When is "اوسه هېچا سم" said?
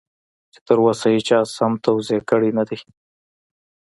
0.85-1.71